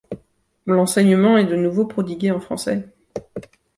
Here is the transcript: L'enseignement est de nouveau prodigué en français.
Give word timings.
L'enseignement 0.65 1.37
est 1.37 1.45
de 1.45 1.55
nouveau 1.55 1.85
prodigué 1.85 2.31
en 2.31 2.39
français. 2.39 2.89